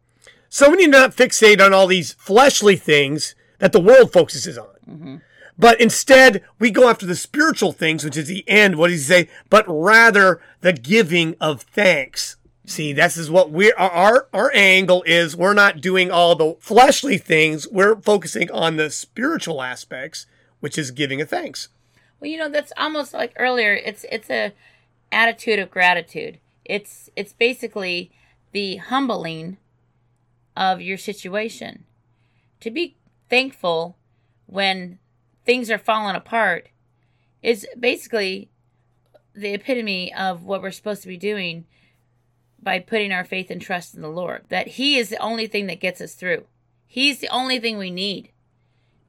[0.49, 4.59] so we need to not fixate on all these fleshly things that the world focuses
[4.59, 4.67] on.
[4.89, 5.17] Mm-hmm.
[5.61, 8.77] But instead, we go after the spiritual things, which is the end.
[8.77, 9.29] What does he say?
[9.51, 12.37] But rather the giving of thanks.
[12.65, 15.37] See, this is what our, our, our angle is.
[15.37, 17.69] We're not doing all the fleshly things.
[17.69, 20.25] We're focusing on the spiritual aspects,
[20.61, 21.69] which is giving of thanks.
[22.21, 23.75] Well, you know, that's almost like earlier.
[23.75, 24.55] It's it's a
[25.13, 26.39] attitude of gratitude.
[26.65, 28.13] It's it's basically
[28.53, 29.59] the humbling
[30.57, 31.85] of your situation.
[32.61, 32.97] To be
[33.29, 33.99] thankful
[34.47, 35.01] when
[35.51, 36.69] things are falling apart
[37.43, 38.49] is basically
[39.35, 41.65] the epitome of what we're supposed to be doing
[42.63, 44.45] by putting our faith and trust in the Lord.
[44.49, 46.45] That He is the only thing that gets us through.
[46.87, 48.31] He's the only thing we need.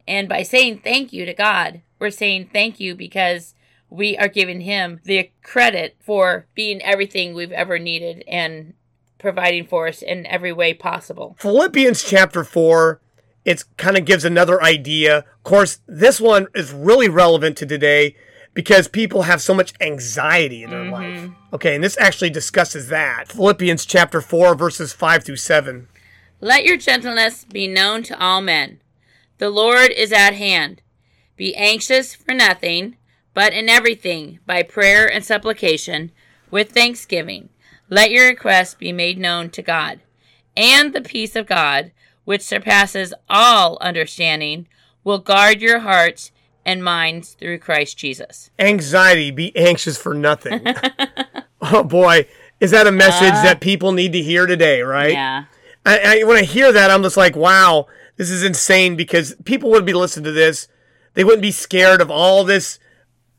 [0.07, 3.53] And by saying thank you to God, we're saying thank you because
[3.91, 8.73] we are giving Him the credit for being everything we've ever needed and
[9.19, 11.35] providing for us in every way possible.
[11.37, 12.99] Philippians chapter 4,
[13.45, 15.19] it kind of gives another idea.
[15.19, 18.15] Of course, this one is really relevant to today
[18.53, 20.93] because people have so much anxiety in their mm-hmm.
[20.93, 21.31] life.
[21.53, 23.29] Okay, and this actually discusses that.
[23.29, 25.87] Philippians chapter 4, verses 5 through 7.
[26.39, 28.81] Let your gentleness be known to all men.
[29.37, 30.81] The Lord is at hand.
[31.35, 32.97] Be anxious for nothing,
[33.33, 36.11] But in everything, by prayer and supplication,
[36.49, 37.49] with thanksgiving,
[37.89, 40.01] let your requests be made known to God.
[40.57, 41.91] And the peace of God,
[42.25, 44.67] which surpasses all understanding,
[45.03, 46.31] will guard your hearts
[46.65, 48.51] and minds through Christ Jesus.
[48.59, 50.65] Anxiety, be anxious for nothing.
[51.61, 52.27] oh boy,
[52.59, 55.13] is that a message uh, that people need to hear today, right?
[55.13, 55.45] Yeah.
[55.85, 59.71] I, I, when I hear that, I'm just like, wow, this is insane because people
[59.71, 60.67] would be listening to this.
[61.15, 62.77] They wouldn't be scared of all this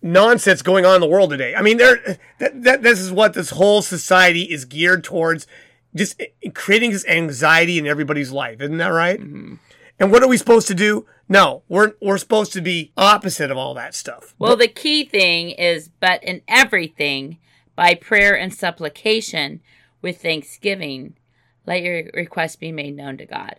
[0.03, 1.55] nonsense going on in the world today.
[1.55, 5.47] I mean, there, that, that, this is what this whole society is geared towards,
[5.95, 8.61] just eh, eh, creating this anxiety in everybody's life.
[8.61, 9.21] Isn't that right?
[9.21, 9.55] Mm-hmm.
[9.99, 11.07] And what are we supposed to do?
[11.29, 14.35] No, we're, we're supposed to be opposite of all that stuff.
[14.39, 17.39] Well, the key thing is, but in everything,
[17.77, 19.61] by prayer and supplication,
[20.03, 21.15] with thanksgiving,
[21.67, 23.57] let your request be made known to God.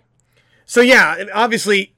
[0.66, 1.96] So yeah, obviously,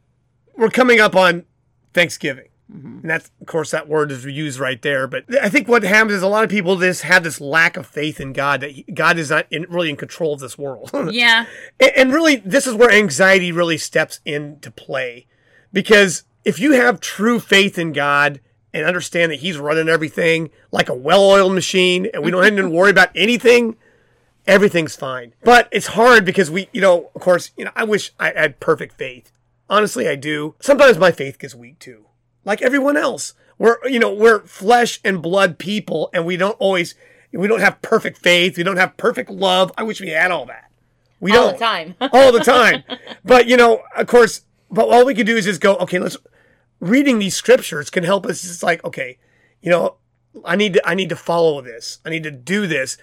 [0.55, 1.45] we're coming up on
[1.93, 2.99] Thanksgiving, Mm-hmm.
[3.01, 5.05] and that's of course that word is used right there.
[5.07, 7.85] But I think what happens is a lot of people just have this lack of
[7.85, 10.89] faith in God that he- God is not in, really in control of this world.
[11.13, 11.45] Yeah.
[11.79, 15.27] And- and really, this is where anxiety really steps into play,
[15.71, 18.39] because if you have true faith in God
[18.73, 22.67] and understand that He's running everything like a well-oiled machine, and we don't have to
[22.77, 23.77] worry about anything
[24.47, 25.33] everything's fine.
[25.43, 28.59] But it's hard because we, you know, of course, you know, I wish I had
[28.59, 29.31] perfect faith.
[29.69, 30.53] Honestly, I do.
[30.59, 32.04] Sometimes my faith gets weak too,
[32.45, 33.33] like everyone else.
[33.57, 36.95] We're, you know, we're flesh and blood people, and we don't always,
[37.31, 38.57] we don't have perfect faith.
[38.57, 39.71] We don't have perfect love.
[39.77, 40.71] I wish we had all that.
[41.21, 41.95] We All don't the time.
[42.13, 42.83] all the time.
[43.23, 46.17] But you know, of course, but all we can do is just go, okay, let's
[46.79, 48.43] reading these scriptures can help us.
[48.43, 49.17] It's like, okay,
[49.61, 49.95] you know,
[50.43, 51.99] I need to, I need to follow this.
[52.05, 52.97] I need to do this.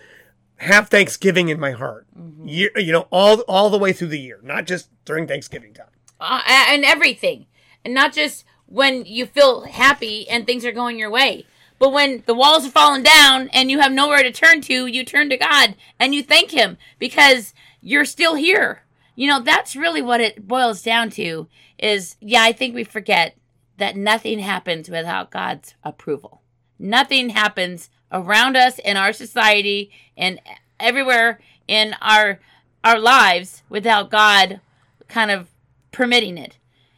[0.59, 2.07] Have Thanksgiving in my heart,
[2.45, 5.87] year, you know, all all the way through the year, not just during Thanksgiving time.
[6.21, 7.47] uh, and everything,
[7.85, 11.45] and not just when you feel happy and things are going your way,
[11.79, 15.05] but when the walls are falling down and you have nowhere to turn to, you
[15.05, 17.53] turn to God and you thank Him because
[17.83, 18.85] you're still here.
[19.15, 21.49] You know, that's really what it boils down to.
[21.79, 23.37] Is yeah, I think we forget
[23.77, 26.41] that nothing happens without God's approval.
[26.79, 30.41] Nothing happens around us in our society and
[30.81, 32.41] everywhere in our
[32.83, 34.61] our lives without God
[35.09, 35.51] kind of
[35.91, 36.57] permitting it.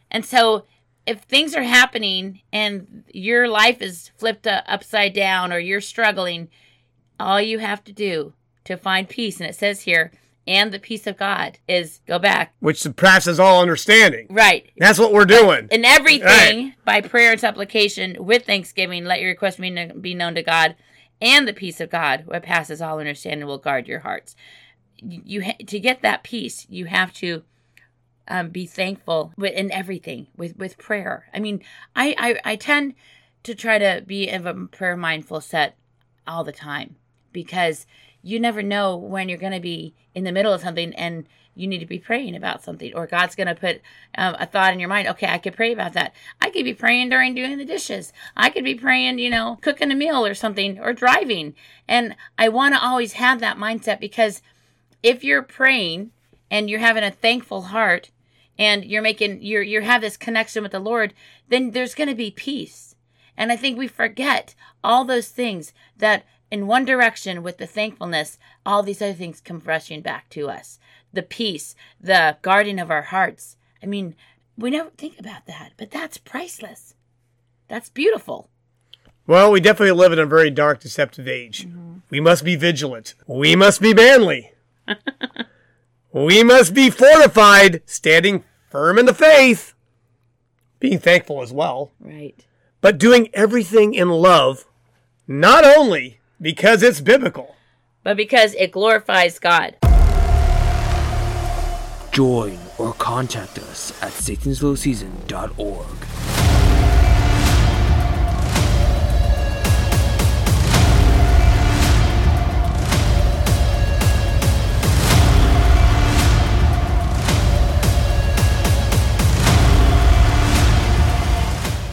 [0.09, 0.65] And so
[1.05, 6.49] if things are happening and your life is flipped uh, upside down or you're struggling,
[7.19, 8.33] all you have to do
[8.65, 10.11] to find peace, and it says here,
[10.47, 12.53] and the peace of God, is go back.
[12.59, 14.27] Which surpasses all understanding.
[14.29, 14.69] Right.
[14.77, 15.67] That's what we're doing.
[15.71, 20.75] In everything, by prayer and supplication, with thanksgiving, let your request be known to God,
[21.21, 24.35] and the peace of God, what passes all understanding, will guard your hearts.
[24.97, 27.43] You, you ha- to get that peace, you have to
[28.27, 31.27] um, be thankful with, in everything with with prayer.
[31.33, 31.61] I mean,
[31.95, 32.95] I, I I tend
[33.43, 35.77] to try to be of a prayer mindful set
[36.27, 36.95] all the time
[37.31, 37.85] because
[38.23, 41.67] you never know when you're going to be in the middle of something and you
[41.67, 43.81] need to be praying about something or god's going to put
[44.17, 46.13] um, a thought in your mind okay i could pray about that.
[46.41, 48.11] I could be praying during doing the dishes.
[48.35, 51.53] I could be praying you know cooking a meal or something or driving.
[51.87, 54.41] And i want to always have that mindset because
[55.03, 56.09] if you're praying
[56.49, 58.09] and you're having a thankful heart
[58.57, 61.13] and you're making you're you have this connection with the lord
[61.49, 62.95] then there's going to be peace
[63.37, 68.37] and i think we forget all those things that in one direction with the thankfulness
[68.65, 70.79] all these other things come rushing back to us
[71.13, 74.15] the peace the guarding of our hearts i mean
[74.57, 76.93] we never think about that but that's priceless
[77.67, 78.49] that's beautiful
[79.27, 81.65] Well, we definitely live in a very dark, deceptive age.
[81.65, 81.97] Mm-hmm.
[82.11, 83.15] We must be vigilant.
[83.25, 84.51] We must be manly.
[86.15, 89.73] we must be fortified, standing firm in the faith,
[90.79, 92.45] being thankful as well, right
[92.79, 94.65] but doing everything in love,
[95.27, 97.55] not only because it's biblical.
[98.03, 99.75] but because it glorifies god
[102.11, 106.44] Join or contact us at satanslowseason.org.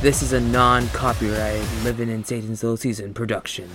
[0.03, 3.71] This is a non copyright Living in Satan's Little Season production.